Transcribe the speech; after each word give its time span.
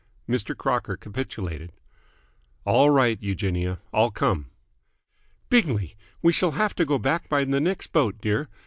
Mr. 0.27 0.57
Crocker 0.57 0.97
capitulated. 0.97 1.71
"All 2.65 2.89
right, 2.89 3.21
Eugenia. 3.21 3.77
I'll 3.93 4.09
come." 4.09 4.47
"Bingley! 5.47 5.95
We 6.23 6.33
shall 6.33 6.53
have 6.57 6.73
to 6.77 6.85
go 6.85 6.97
back 6.97 7.29
by 7.29 7.43
the 7.45 7.61
next 7.61 7.93
boat, 7.93 8.15
dear. 8.19 8.49